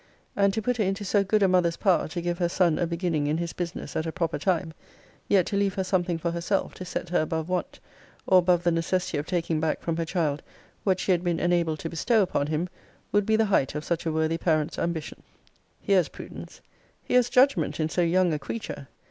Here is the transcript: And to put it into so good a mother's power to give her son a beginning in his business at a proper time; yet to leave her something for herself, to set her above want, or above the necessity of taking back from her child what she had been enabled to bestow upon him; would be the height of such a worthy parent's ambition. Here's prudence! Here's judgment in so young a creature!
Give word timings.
And 0.35 0.51
to 0.55 0.63
put 0.63 0.79
it 0.79 0.87
into 0.87 1.05
so 1.05 1.23
good 1.23 1.43
a 1.43 1.47
mother's 1.47 1.77
power 1.77 2.07
to 2.07 2.21
give 2.21 2.39
her 2.39 2.49
son 2.49 2.79
a 2.79 2.87
beginning 2.87 3.27
in 3.27 3.37
his 3.37 3.53
business 3.53 3.95
at 3.95 4.07
a 4.07 4.11
proper 4.11 4.39
time; 4.39 4.73
yet 5.27 5.45
to 5.45 5.55
leave 5.55 5.75
her 5.75 5.83
something 5.83 6.17
for 6.17 6.31
herself, 6.31 6.73
to 6.73 6.85
set 6.85 7.09
her 7.09 7.21
above 7.21 7.49
want, 7.49 7.79
or 8.25 8.39
above 8.39 8.63
the 8.63 8.71
necessity 8.71 9.19
of 9.19 9.27
taking 9.27 9.59
back 9.59 9.79
from 9.79 9.97
her 9.97 10.03
child 10.05 10.41
what 10.83 10.99
she 10.99 11.11
had 11.11 11.23
been 11.23 11.39
enabled 11.39 11.77
to 11.81 11.87
bestow 11.91 12.23
upon 12.23 12.47
him; 12.47 12.67
would 13.11 13.27
be 13.27 13.35
the 13.35 13.45
height 13.45 13.75
of 13.75 13.83
such 13.85 14.07
a 14.07 14.11
worthy 14.11 14.39
parent's 14.39 14.79
ambition. 14.79 15.21
Here's 15.79 16.09
prudence! 16.09 16.61
Here's 17.03 17.29
judgment 17.29 17.79
in 17.79 17.87
so 17.87 18.01
young 18.01 18.33
a 18.33 18.39
creature! 18.39 18.87